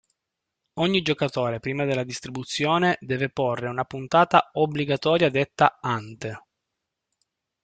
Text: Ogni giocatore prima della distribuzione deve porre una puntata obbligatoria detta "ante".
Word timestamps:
Ogni 0.79 1.03
giocatore 1.03 1.59
prima 1.59 1.85
della 1.85 2.03
distribuzione 2.03 2.97
deve 3.01 3.29
porre 3.29 3.67
una 3.67 3.83
puntata 3.83 4.49
obbligatoria 4.53 5.29
detta 5.29 5.77
"ante". 5.79 6.39